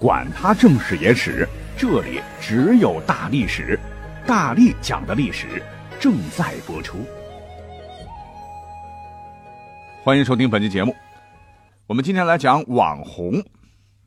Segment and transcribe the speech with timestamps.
[0.00, 1.46] 管他正史野史。
[1.76, 3.78] 这里只有大历史，
[4.26, 5.62] 大力讲的历史
[6.00, 7.04] 正在播出。
[10.02, 10.96] 欢迎收听本期节目。
[11.86, 13.44] 我们今天来讲网红。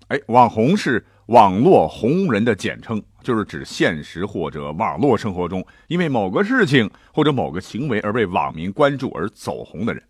[0.07, 10.01] 哎，网红是网络红人的简称，就是指现实或者网络生活中因为某个事情或者某个行为而被网民关注而走红的人。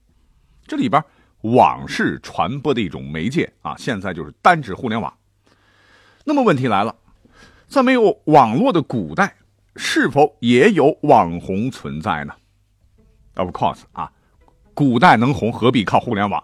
[0.66, 1.04] 这里边
[1.42, 5.14] 网是传播的一种媒介啊，现在就是单指互联网。
[6.24, 6.96] 那么问题来了。
[7.68, 9.36] 在没有网络的古代，
[9.76, 12.34] 是否也有网红存在呢
[13.34, 14.12] ？Of course 啊，
[14.76, 16.44] 古代能红何必靠互联网，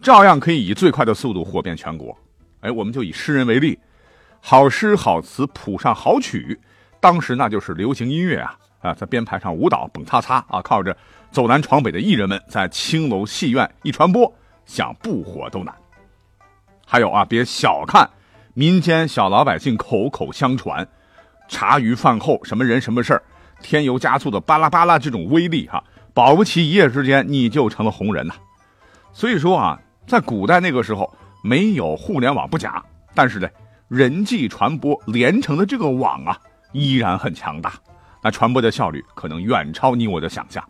[0.00, 2.16] 照样可以以最快的速度火遍全国。
[2.60, 3.78] 哎，我们就以诗人为例，
[4.40, 6.58] 好诗好词谱上好曲，
[7.00, 10.96] 当时那就是流行音乐啊啊，在编排上舞蹈蹦擦擦啊，靠着
[11.30, 14.32] 走南闯北的艺人们在青楼戏院一传播，
[14.64, 15.74] 想不火都难。
[16.86, 18.08] 还有啊，别小看。
[18.54, 20.86] 民间小老百姓口口相传，
[21.48, 23.22] 茶余饭后什么人什么事儿，
[23.62, 28.34] 添油加醋的巴拉巴拉这种威力哈，保不齐一夜之间你就成了红人呐。
[29.14, 31.10] 所以说啊，在古代那个时候
[31.42, 32.82] 没有互联网不假，
[33.14, 33.48] 但是呢，
[33.88, 36.38] 人际传播连成的这个网啊，
[36.72, 37.72] 依然很强大，
[38.22, 40.62] 那传播的效率可能远超你我的想象。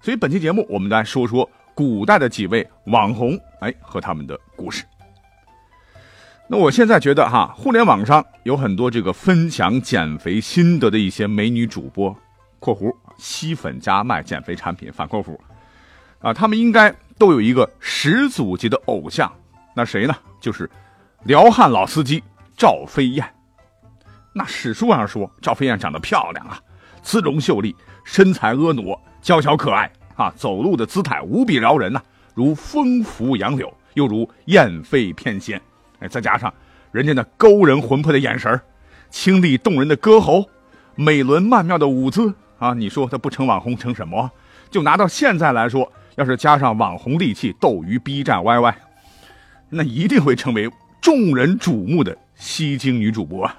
[0.00, 4.84] 所以本期节目我们来说说古代的几位网红，哎，和他们的故事。
[6.52, 12.12] 那我现在觉得哈，互联网上有很多这个分享减肥心得的一些美女主播
[12.58, 15.38] （括弧吸粉加卖减肥产品反括弧），
[16.18, 19.32] 啊，他们应该都有一个始祖级的偶像，
[19.76, 20.16] 那谁呢？
[20.40, 20.68] 就是
[21.22, 22.20] 辽汉老司机
[22.56, 23.24] 赵飞燕。
[24.32, 26.58] 那史书上说赵飞燕长得漂亮啊，
[27.00, 28.82] 姿容秀丽，身材婀娜，
[29.22, 32.02] 娇小可爱啊，走路的姿态无比撩人呐，
[32.34, 35.60] 如风拂杨柳，又如燕飞翩跹。
[36.00, 36.52] 哎，再加上
[36.92, 38.60] 人家那勾人魂魄的眼神
[39.10, 40.48] 清丽动人的歌喉，
[40.94, 44.30] 美轮曼妙的舞姿啊，你说他不成网红成什么？
[44.70, 48.74] 就拿到现在来说，要是加上网红利器斗鱼、B 站、YY，
[49.68, 53.50] 那一定会成为众人瞩目的吸睛女主播。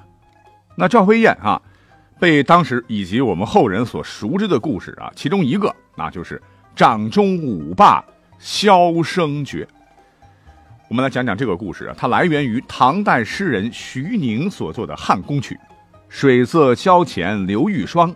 [0.76, 1.62] 那赵飞燕啊，
[2.20, 6.42] 被当时以及我们后人所熟知的故事啊，其中一个那就是
[6.76, 8.04] 掌中舞霸
[8.40, 9.68] 萧声绝。
[10.92, 15.58] 我们来讲讲这个故事啊，它来源于唐代诗人徐宁所作的汉宫曲
[16.10, 18.14] ：“水色萧前流玉霜，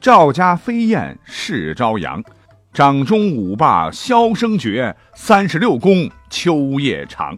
[0.00, 2.24] 赵家飞燕试朝阳。
[2.72, 7.36] 掌中舞罢箫声绝，三十六宫秋夜长。”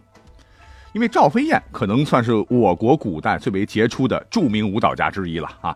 [0.95, 5.75] 因为赵飞燕可能算是我国古代最为杰出的著名舞蹈家之一了啊。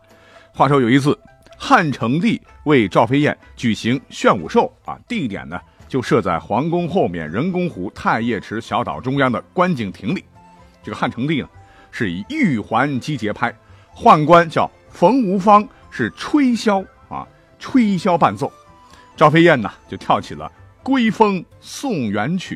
[0.54, 1.20] 话说有一次，
[1.58, 5.60] 汉成帝为赵飞燕举行炫舞寿啊，地点呢？
[5.92, 10.24] 就设在皇宫后面人工湖太液池小岛中央的观景亭里。
[10.82, 11.50] 这个汉成帝呢，
[11.92, 13.54] 是以玉环击节拍，
[13.94, 17.28] 宦官叫冯无方，是吹箫啊，
[17.60, 18.50] 吹箫伴奏。
[19.18, 20.50] 赵飞燕呢，就跳起了
[20.82, 22.56] 《归风送元曲》。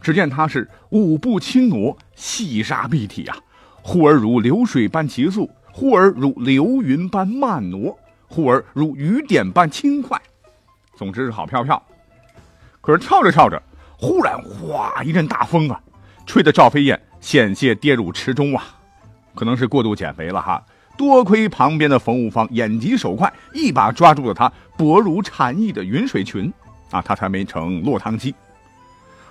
[0.00, 3.36] 只见他是舞步轻挪，细沙碧体啊，
[3.82, 10.16] 忽而如流水般急速，忽而如流云般慢挪，忽而如雨点般轻快。
[10.94, 11.82] 总之是好飘飘。
[12.86, 13.60] 可是跳着跳着，
[13.98, 15.80] 忽然哗一阵大风啊，
[16.24, 18.64] 吹得赵飞燕险些跌入池中啊！
[19.34, 20.62] 可能是过度减肥了哈。
[20.96, 26.50] 多亏旁边的冯无方眼疾手快，一把抓住了她薄如蝉翼的云水裙
[26.92, 28.32] 啊，她才没成落汤鸡。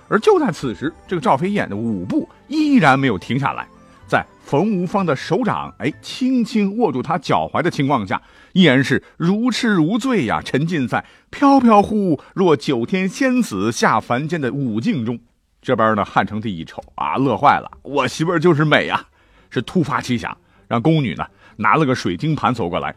[0.08, 3.66] 而就在此时，这个赵飞燕的舞步依然没有停下来。
[4.06, 8.22] 在冯无方的手掌哎轻轻握住他脚踝的情况下，
[8.52, 15.18] 依然是如痴如醉呀，沉浸在飘飘忽若九天仙子下凡间的舞境中。
[15.60, 19.04] 这边呢，汉成帝一瞅啊，乐坏了，我媳妇儿就是美呀！
[19.50, 20.36] 是突发奇想，
[20.68, 21.26] 让宫女呢
[21.56, 22.94] 拿了个水晶盘走过来，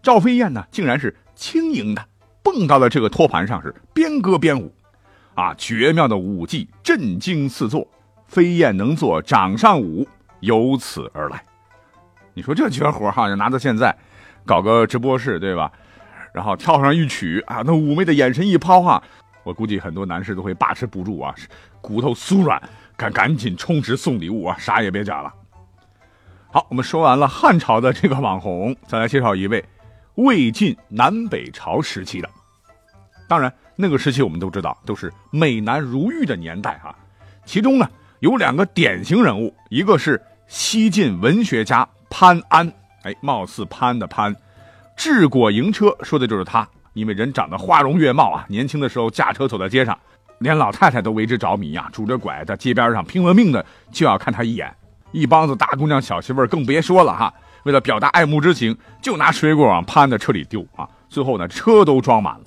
[0.00, 2.02] 赵飞燕呢竟然是轻盈的
[2.42, 4.72] 蹦到了这个托盘上，是边歌边舞，
[5.34, 7.86] 啊，绝妙的舞技震惊四座，
[8.26, 10.08] 飞燕能做掌上舞。
[10.40, 11.42] 由此而来，
[12.34, 13.96] 你说这绝活哈，就拿到现在，
[14.46, 15.70] 搞个直播室对吧？
[16.32, 19.02] 然后跳上一曲啊，那妩媚的眼神一抛哈，
[19.42, 21.34] 我估计很多男士都会把持不住啊，
[21.80, 22.62] 骨头酥软，
[22.96, 25.32] 赶赶紧充值送礼物啊，啥也别讲了。
[26.52, 29.64] 好，我们说完了汉朝的这个网红，再来介绍一位
[30.14, 32.28] 魏晋南北朝时期的。
[33.26, 36.94] 当然，那个时期我们都知道都是美男如玉的年代啊。
[37.44, 37.88] 其中呢
[38.20, 42.72] 有两个典型人物，一个是西晋文学家潘安，
[43.02, 44.34] 哎，貌似潘的潘，
[44.96, 49.96] 治国营车说的就是他，因为人长得花容月貌啊，年轻的时候驾车走在街上，
[50.38, 54.74] 连老太太都为之着迷啊，拄着拐在街边上拼了命的就要看他一眼。
[55.12, 57.32] 一帮子大姑娘小媳妇更别说了哈，
[57.64, 62.40] 为了表达爱慕之情，就拿水果往潘的车里丢啊，最后呢车都装满了。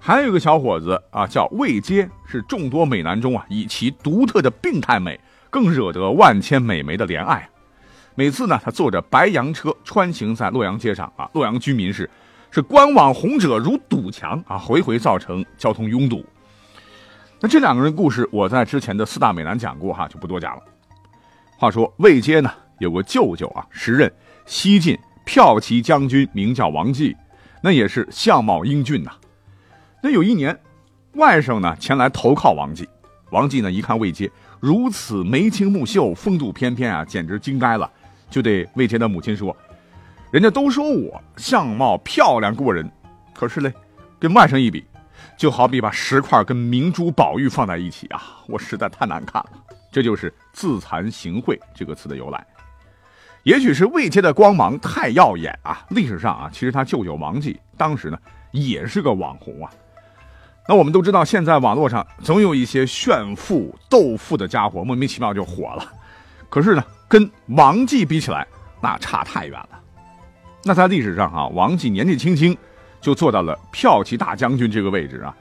[0.00, 5.20] 还有一个小伙子啊，叫魏阶，是众多美男中啊，以其独特的病态美，
[5.54, 7.48] 更惹得万千美眉的怜爱。
[8.16, 12.10] 每次呢，他坐着白羊车穿行在洛阳街上啊，洛阳居民是
[12.50, 16.26] 是观网红者如堵墙啊，回回造成交通拥堵。
[17.38, 20.62] 那这两个人故事，我在之前的四大美男讲过哈，就不多讲了。
[21.56, 22.50] 话说魏阶呢
[22.80, 24.12] 有个舅舅啊，时任
[24.46, 27.16] 西晋骠骑将军，名叫王继，
[27.62, 29.12] 那也是相貌英俊呐。
[30.02, 30.58] 那有一年，
[31.12, 32.88] 外甥呢前来投靠王继，
[33.30, 34.28] 王继呢一看魏阶
[34.64, 37.90] 如此眉清目秀、风度翩翩啊，简直惊呆了，
[38.30, 39.54] 就对魏杰的母亲说
[40.32, 42.90] ：“人家都说我相貌漂亮过人，
[43.34, 43.70] 可是嘞，
[44.18, 44.82] 跟外甥一比，
[45.36, 49.50] 就好比把石块跟明珠宝玉放在一起啊，我实在太难看了。”
[49.92, 52.42] 这就是“自惭形秽”这个词的由来。
[53.42, 55.84] 也许是魏杰的光芒太耀眼啊！
[55.90, 58.18] 历史上啊，其实他舅舅王继当时呢
[58.50, 59.70] 也是个网红啊。
[60.66, 65.92] 那我们都知道，现在网络上总有一些炫富斗富的家伙莫名其妙就火了。
[66.48, 68.46] 可是呢，跟王继比起来，
[68.80, 69.80] 那差太远了。
[70.62, 72.56] 那在历史上啊，王继年纪轻轻
[73.00, 75.36] 就做到了骠骑大将军这个位置啊，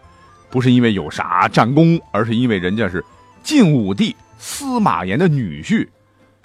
[0.49, 3.03] 不是因为有啥战功，而是因为人家是
[3.43, 4.15] 晋武帝。
[4.37, 5.87] 司马炎的女婿，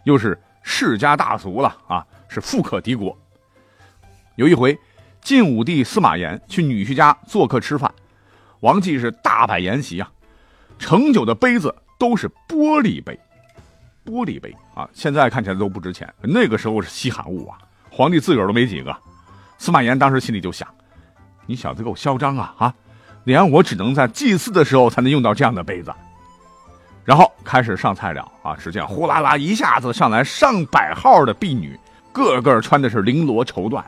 [0.05, 3.19] 又是世家大族了啊，是富可敌国。
[4.37, 4.79] 有一回，
[5.21, 7.93] 晋武帝司马炎去女婿家做客吃饭，
[8.61, 10.11] 王继是大摆筵席啊，
[10.79, 13.19] 盛酒的杯子都是玻璃杯，
[14.05, 17.59] 玻璃杯啊，现在看起来都不值钱，那个时候是稀罕物啊，
[17.91, 18.97] 皇帝自个儿都没几个。
[19.59, 20.69] 司马炎当时心里就想：
[21.47, 22.75] 你小子够嚣张啊啊，
[23.25, 25.93] 连我只能在祭祀的时候才能用到这样的杯子。
[27.05, 28.55] 然后开始上菜了啊！
[28.57, 31.75] 只见呼啦啦一下子上来上百号的婢女，
[32.13, 33.83] 个个穿的是绫罗绸缎，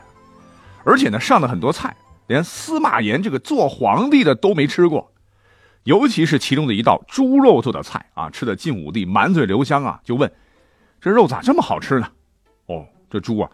[0.83, 1.95] 而且呢上的很多菜，
[2.31, 5.11] 连司马炎这个做皇帝的都没吃过。
[5.83, 10.31] 尤其是其中的一道猪肉做的菜啊，吃的晋武帝满嘴留香啊，就问：
[11.01, 12.07] 这肉咋这么好吃呢？
[12.67, 13.51] 哦，这猪啊，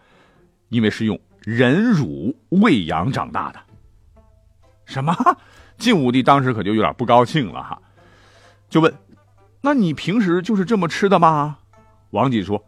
[0.69, 3.59] 因为是用人乳喂养长大的。
[4.85, 5.15] 什么？
[5.79, 7.81] 晋武帝当时可就有点不高兴了哈，
[8.69, 8.93] 就问。
[9.59, 11.57] 那你平时就是这么吃的吗？
[12.11, 12.63] 王继说：“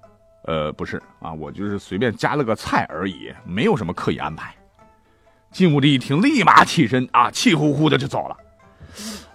[0.48, 4.56] 呃，不是啊，我就是随便加了个菜而已，没有什么刻意安排。”
[5.52, 8.38] 晋武帝一听，立马起身啊，气呼呼的就走了。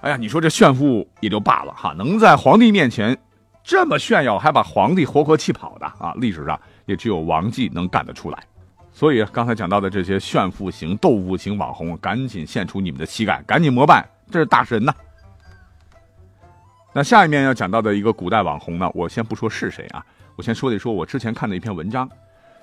[0.00, 3.16] 哎呀，你说这炫富也就罢了哈，能在皇帝面前
[3.62, 8.38] 这么炫耀，还把皇帝活活气跑的啊，历史上也只有王继能干得出来。
[8.92, 14.94] 所以刚才讲到的这些炫富型、斗富型网红，赶紧献出你们的膝盖，赶紧膜拜，这是大神呐！
[16.92, 20.04] 那下一面要讲到的一个古代网红呢，我先不说是谁啊，
[20.36, 22.08] 我先说一说我之前看的一篇文章，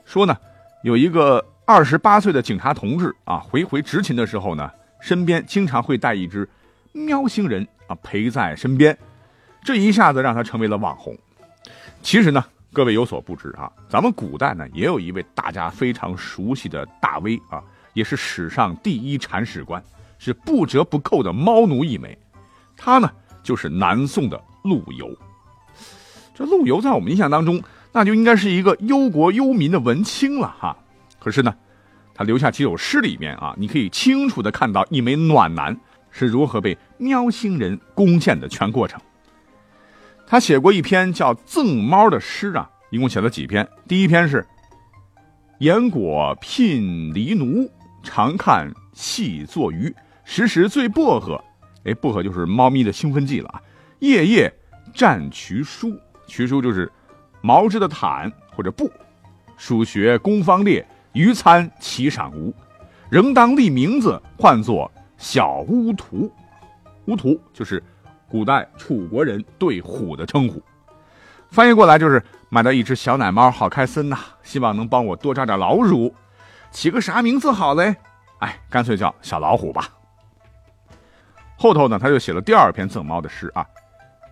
[0.06, 0.38] 说呢
[0.83, 4.69] 有一个二十八岁的警察同志啊，回回执勤的时候呢，
[5.00, 6.45] 身边经常会带一只
[6.91, 8.98] 喵星人啊陪在身边，
[9.63, 11.17] 这一下子让他成为了网红。
[12.01, 12.43] 其实呢，
[12.74, 19.81] 各位有所不知啊，咱们古代呢也有一位大家非常熟悉的大 V 啊，也是史上第一铲屎官，
[20.19, 22.17] 是不折不扣的猫奴一枚，
[22.75, 23.10] 他呢。
[23.43, 25.17] 就是南宋的陆游，
[26.36, 27.60] 这陆游在我们印象当中，
[27.91, 30.77] 那就应该是一个忧国忧民的文青了哈。
[31.19, 31.55] 可是呢，
[32.23, 35.75] 留下几首诗里面啊，你可以清楚的看到一枚暖男
[36.09, 38.99] 是如何被喵星人攻陷的全过程。
[40.27, 43.67] 他写过一篇叫《赠猫》的诗啊，一共写了几篇？
[43.87, 44.45] 第一篇是
[45.59, 47.69] “言果聘狸奴，
[48.01, 51.41] 常看戏作鱼，时时醉薄荷。”
[51.83, 53.61] 哎，薄荷就是猫咪的兴奋剂了啊！
[53.99, 54.53] 夜夜
[54.93, 56.91] 蘸渠书，渠书就是
[57.41, 58.89] 毛织的毯或者布。
[59.57, 62.53] 蜀学工方烈，余参其赏无，
[63.10, 66.32] 仍当立名字，唤作小巫徒。
[67.06, 67.84] 巫徒就是
[68.30, 70.62] 古代楚国人对虎的称呼，
[71.50, 74.18] 翻译过来就是买到一只小奶猫，好开心呐！
[74.44, 76.13] 希望能帮我多抓点老鼠，
[76.72, 77.96] 起个啥名字好嘞？
[78.39, 79.89] 哎，干脆叫小老虎吧。
[81.58, 83.65] 后头呢，他又写了第二篇赠猫的诗啊，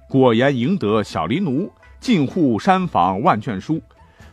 [0.08, 3.82] 果言赢得小狸奴，进户山房万卷书，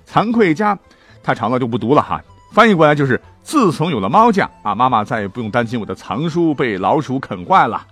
[0.07, 0.79] 惭愧家，
[1.23, 2.23] 太长了就不读了哈。
[2.57, 7.87] 翻译过来就是：自从有了猫酱啊，妈妈再也不用担心我的藏书被老鼠啃坏了。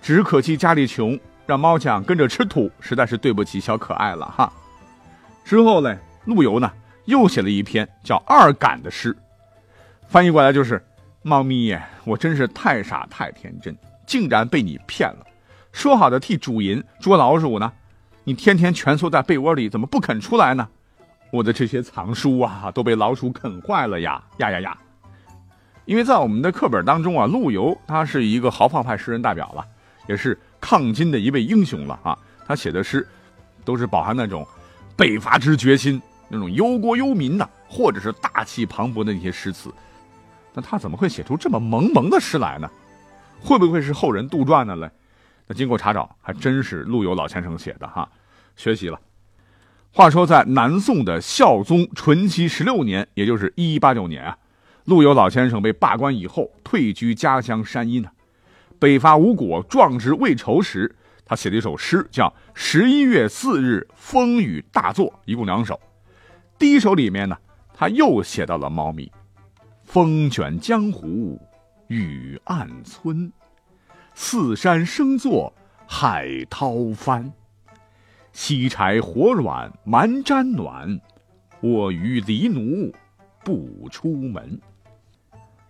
[0.00, 4.52] 只可惜家里穷，让猫酱跟着吃土，实在是对不起小可爱了哈。
[5.44, 6.70] 之后嘞，陆游呢
[7.06, 9.16] 又写了一篇叫《二感》的诗，
[10.06, 10.80] 翻译过来就是：
[11.22, 15.26] 猫咪呀，我真是太傻太天真，竟然被你骗了。
[15.72, 17.72] 说好的替主人捉老鼠呢，
[18.22, 20.68] 你天天蜷缩在被窝里，怎么不肯出来呢？
[21.34, 24.78] 我的这些藏书啊，都被老鼠啃坏了呀呀呀呀！
[25.84, 29.66] 因为在我们的课本当中啊，陆游他是一个豪放派诗人代表了，
[30.06, 32.16] 也是抗金的一位英雄了啊。
[32.46, 33.04] 他写的诗
[33.64, 34.46] 都是饱含那种
[34.96, 39.74] 北伐之决心，那种忧国忧民的，或者是大气磅礴的那些诗词。
[40.52, 42.70] 那他怎么会写出这么萌萌的诗来呢？
[43.40, 44.88] 会不会是后人杜撰的嘞？
[45.48, 48.08] 那经过查找，还真是陆游老先生写的哈，
[48.54, 48.96] 学习了。
[49.96, 54.36] 话说，在南宋的孝宗淳熙十六年，也就是一一八九年啊，
[54.86, 58.10] 陆游老先生被罢官以后，退居家乡山阴呢。
[58.80, 65.78] 北伐无果，壮志未酬时，他写了一首诗，叫《十一月四日风雨大作》，一共两首。
[66.58, 67.38] 第一首里面呢，
[67.72, 69.12] 他又写到了猫咪
[69.86, 71.40] ：“风卷江湖
[71.86, 73.32] 雨暗村，
[74.12, 75.54] 四山生作
[75.86, 77.32] 海涛翻。”
[78.34, 81.00] 西柴火软蛮毡暖，
[81.60, 82.92] 我与狸奴
[83.44, 84.60] 不出门。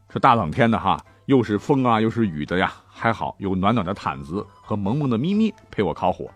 [0.08, 6.30] 这大冷天的哈，又是风啊，又是雨的呀，还好有暖暖的毯子和萌萌的咪咪陪我烤火，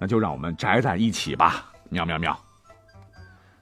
[0.00, 2.36] 那就让我们宅在一起吧，喵喵喵。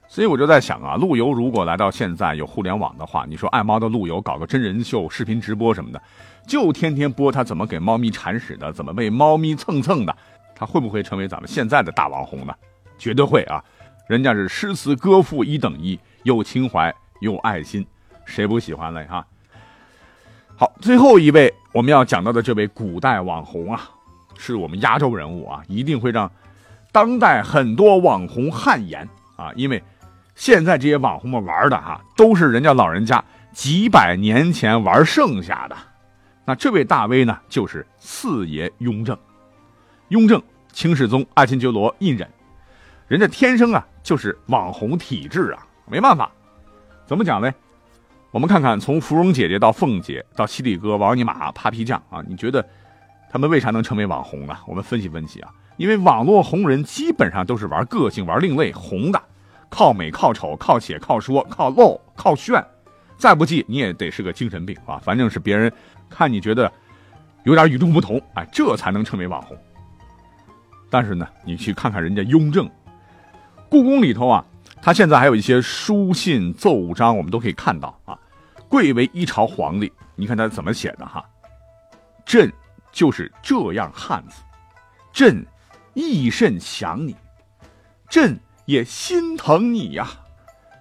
[0.08, 6.00] 所以我就在想啊，陆游如果来到现在有互联网的话，你说爱猫的陆游搞个真人秀、视频直播什么的，
[6.46, 10.16] 就天天播他怎么给猫咪铲屎的，怎么被猫咪蹭蹭的。
[10.58, 12.52] 他会不会成为咱们现在的大网红呢？
[12.98, 13.62] 绝对会啊！
[14.08, 17.86] 人家是诗词歌赋一等一，有情怀，有爱心，
[18.24, 19.04] 谁不喜欢嘞？
[19.04, 19.24] 哈！
[20.56, 23.88] 好，最后一位我们要讲到的这位古代网红啊，
[24.36, 26.28] 是我们压轴人物啊，一定会让
[26.90, 29.52] 当代很多网红汗颜啊！
[29.54, 29.80] 因为
[30.34, 35.76] 现在这些网红们玩的哈，都是人家老人家几百年前玩剩下的。
[36.44, 39.16] 那这位大 V 呢，就是四爷雍正。
[40.08, 42.26] 雍正，清世宗爱新觉罗胤禛，
[43.08, 46.30] 人家天生啊就是网红体质啊，没办法。
[47.06, 47.52] 怎么讲呢？
[48.30, 52.66] 我们看看，从芙蓉姐姐到凤姐到犀利哥、王尼玛、Papi 酱啊，你觉得
[53.30, 54.56] 他们为啥能成为网红呢？
[54.66, 59.22] 我们分析分析啊，因为网络红人基本上都是玩个性、玩另类、红的，
[59.68, 62.64] 靠美、靠丑、靠写、靠说、靠露、靠炫，
[63.18, 65.70] 再不济你也得是个精神病啊，反正是别人
[66.08, 66.72] 看你觉得
[67.44, 69.54] 有点与众不同，哎，这才能成为网红。
[70.90, 72.68] 但是呢，你去看看人家雍正，
[73.68, 74.44] 故宫里头啊，
[74.80, 78.18] 他现在还有一些书信奏章，我们都可以看到啊。
[78.68, 81.24] 贵为一朝皇帝，你看他怎么写的哈？
[82.24, 82.52] 朕
[82.92, 84.42] 就是这样汉子，
[85.12, 85.44] 朕
[85.94, 87.16] 亦甚想你，
[88.08, 90.08] 朕也心疼你呀。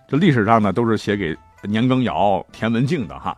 [0.08, 3.38] 这历史上呢，都是写给年羹尧、田文镜的哈。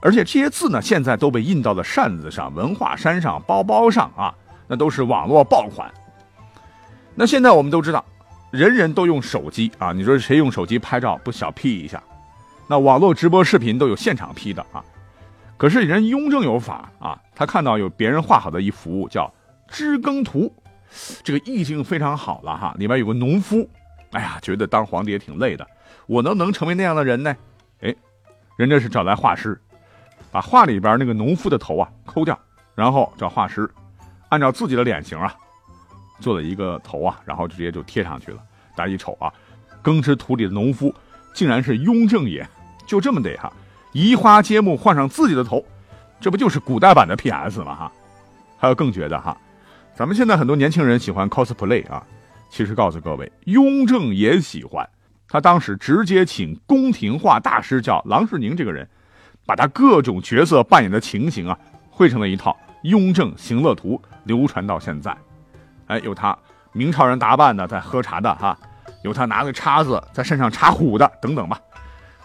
[0.00, 4.34] 而且这些字呢，现在都被印到了扇子上、文化衫上、包包上啊。
[4.72, 5.92] 那都是网络爆款。
[7.14, 8.02] 那现在我们都知道，
[8.50, 9.92] 人人都用手机啊。
[9.92, 12.02] 你说谁用手机拍照不小 P 一下？
[12.66, 14.82] 那网络直播视频都有现场 P 的啊。
[15.58, 19.26] 可是人雍正有法啊，他看到有别人画好的一幅叫
[19.70, 20.50] 《知耕图》，
[21.22, 22.74] 这个意境非常好了哈。
[22.78, 23.68] 里面有个农夫，
[24.12, 25.66] 哎呀，觉得当皇帝也挺累的，
[26.06, 27.36] 我能能成为那样的人呢？
[27.82, 27.94] 哎，
[28.56, 29.60] 人家是找来画师，
[30.30, 32.38] 把画里边那个农夫的头啊抠掉，
[32.74, 33.70] 然后找画师。
[34.32, 35.34] 按照自己的脸型啊，
[36.18, 38.38] 做了一个头啊，然后直接就贴上去了。
[38.74, 39.30] 大家一瞅啊，
[39.82, 40.92] 耕织土里的农夫
[41.34, 42.42] 竟然是雍正爷，
[42.86, 43.52] 就这么得哈，
[43.92, 45.62] 移花接木换上自己的头，
[46.18, 47.74] 这不就是古代版的 PS 吗？
[47.74, 47.92] 哈，
[48.56, 49.36] 还有更绝的哈，
[49.94, 52.02] 咱们现在很多年轻人喜欢 cosplay 啊，
[52.48, 54.88] 其实告诉各位，雍正也喜欢，
[55.28, 58.88] 他当时直接请宫廷画大师叫郎世宁这个人，
[59.44, 61.58] 把他各种角色扮演的情形啊，
[61.90, 62.56] 绘成了一套。
[62.82, 65.16] 雍正行乐图流传到现在，
[65.86, 66.36] 哎，有他
[66.72, 68.58] 明朝人打扮的在喝茶的哈，
[69.02, 71.60] 有他拿个叉子在身上插虎的等等吧，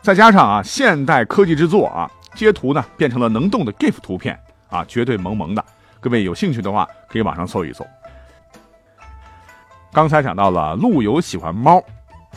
[0.02, 5.64] 再加上啊现代科技制作啊，截图呢变成了能动的 GIF 图片啊，绝对萌萌的。
[6.00, 7.86] 各位有兴趣的话，可以网上搜一搜。
[9.92, 11.82] 刚才讲到了陆游喜欢猫，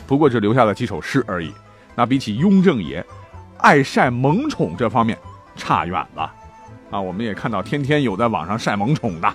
[0.07, 1.53] 不过只留下了几首诗而已。
[1.95, 3.05] 那比起雍正爷
[3.59, 5.17] 爱晒萌宠这方面，
[5.55, 6.33] 差远了。
[6.91, 9.33] 啊，我们也看到天天有在网上晒萌宠的。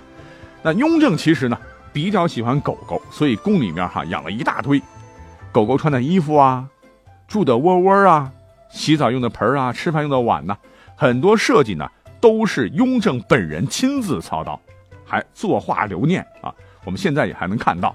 [0.63, 1.57] 那雍正其实呢
[1.91, 4.81] 比较喜欢狗狗，所以宫里面哈养了一大堆
[5.51, 6.65] 狗狗穿的衣服啊，
[7.27, 8.31] 住的窝窝啊，
[8.69, 10.55] 洗澡用的盆啊，吃饭用的碗呢，
[10.95, 11.89] 很多设计呢
[12.21, 14.59] 都是雍正本人亲自操刀，
[15.05, 16.53] 还作画留念啊。
[16.85, 17.93] 我们现在也还能看到。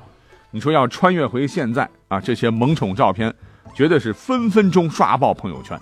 [0.51, 3.33] 你说要穿越回现在啊，这些萌宠照片
[3.75, 5.79] 绝对是分分钟刷爆朋友圈。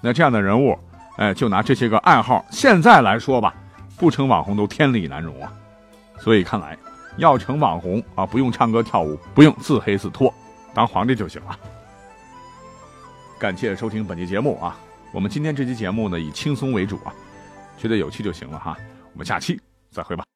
[0.00, 0.78] 那这样的人物，
[1.16, 3.54] 哎，就拿这些个爱好，现在来说吧，
[3.96, 5.52] 不成网红都天理难容啊。
[6.18, 6.76] 所以看来，
[7.16, 10.32] 要成网红啊，不用唱歌跳舞，不用自黑自脱，
[10.72, 11.58] 当皇帝就行了。
[13.38, 14.76] 感谢收听本期节目啊，
[15.12, 17.14] 我们今天这期节目呢以轻松为主啊，
[17.78, 18.76] 觉得有趣就行了哈。
[19.12, 20.33] 我们下期再会吧。